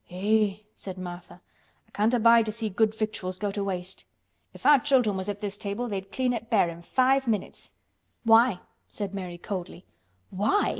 [0.09, 1.41] "Eh!" said Martha.
[1.87, 4.03] "I can't abide to see good victuals go to waste.
[4.51, 7.71] If our children was at this table they'd clean it bare in five minutes."
[8.23, 9.85] "Why?" said Mary coldly.
[10.31, 10.69] "Why!"